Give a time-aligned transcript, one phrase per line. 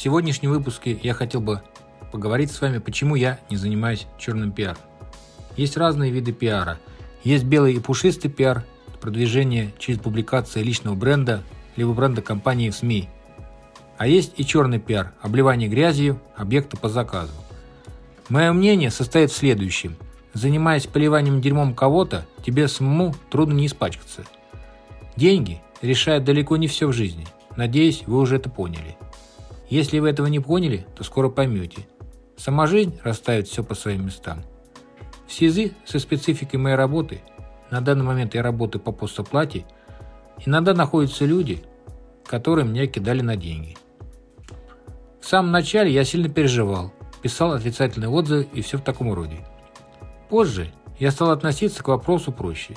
[0.00, 1.60] Сегодняшнем выпуске я хотел бы
[2.10, 4.78] поговорить с вами, почему я не занимаюсь черным пиаром.
[5.58, 6.78] Есть разные виды пиара.
[7.22, 8.64] Есть белый и пушистый пиар,
[9.02, 11.42] продвижение через публикации личного бренда,
[11.76, 13.10] либо бренда компании в СМИ.
[13.98, 17.34] А есть и черный пиар, обливание грязью объекта по заказу.
[18.30, 19.96] Мое мнение состоит в следующем.
[20.32, 24.24] Занимаясь поливанием дерьмом кого-то, тебе самому трудно не испачкаться.
[25.16, 27.26] Деньги решают далеко не все в жизни.
[27.54, 28.96] Надеюсь, вы уже это поняли.
[29.70, 31.86] Если вы этого не поняли, то скоро поймете.
[32.36, 34.42] Сама жизнь расставит все по своим местам.
[35.28, 37.20] В связи со спецификой моей работы,
[37.70, 39.64] на данный момент я работаю по постоплате,
[40.44, 41.62] иногда находятся люди,
[42.26, 43.76] которые меня кидали на деньги.
[45.20, 49.46] В самом начале я сильно переживал, писал отрицательные отзывы и все в таком роде.
[50.28, 52.74] Позже я стал относиться к вопросу проще.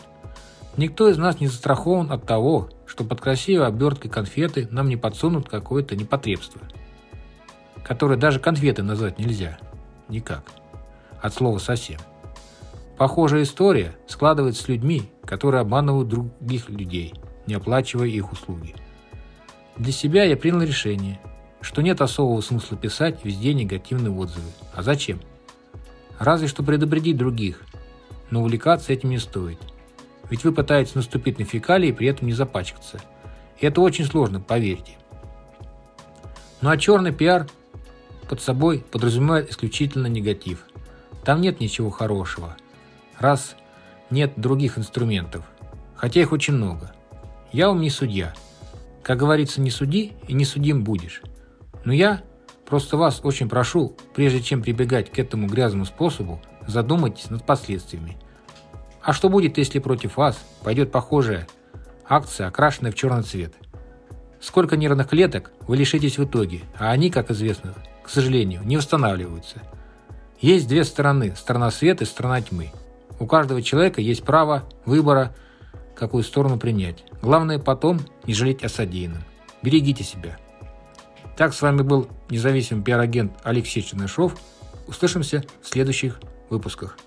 [0.77, 5.49] Никто из нас не застрахован от того, что под красивой оберткой конфеты нам не подсунут
[5.49, 6.61] какое-то непотребство,
[7.83, 9.57] которое даже конфеты назвать нельзя.
[10.09, 10.43] Никак.
[11.21, 11.99] От слова совсем.
[12.97, 17.13] Похожая история складывается с людьми, которые обманывают других людей,
[17.47, 18.75] не оплачивая их услуги.
[19.77, 21.19] Для себя я принял решение,
[21.61, 24.51] что нет особого смысла писать везде негативные отзывы.
[24.73, 25.19] А зачем?
[26.19, 27.61] Разве что предупредить других,
[28.29, 29.59] но увлекаться этим не стоит.
[30.29, 32.99] Ведь вы пытаетесь наступить на фекалии и при этом не запачкаться.
[33.59, 34.97] И это очень сложно, поверьте.
[36.61, 37.47] Ну а черный пиар
[38.33, 40.65] под собой подразумевает исключительно негатив.
[41.23, 42.57] Там нет ничего хорошего–
[43.19, 43.55] раз
[44.09, 45.45] нет других инструментов,
[45.95, 46.91] хотя их очень много.
[47.51, 48.33] Я вам не судья.
[49.03, 51.21] Как говорится, не суди и не судим будешь.
[51.85, 52.21] Но я
[52.65, 58.17] просто вас очень прошу, прежде чем прибегать к этому грязному способу, задумайтесь над последствиями.
[59.01, 61.47] А что будет, если против вас пойдет похожая
[62.07, 63.53] акция, окрашенная в черный цвет?
[64.39, 67.73] Сколько нервных клеток вы лишитесь в итоге, а они, как известно,
[68.03, 69.61] к сожалению, не восстанавливаются.
[70.39, 72.71] Есть две стороны– сторона света и сторона тьмы–
[73.19, 75.33] у каждого человека есть право выбора,
[75.95, 77.05] какую сторону принять.
[77.21, 79.23] Главное потом не жалеть о содеянном.
[79.61, 80.37] Берегите себя.
[81.37, 84.35] Так, с вами был независимый пиар-агент Алексей Чернышов.
[84.87, 86.97] Услышимся в следующих выпусках.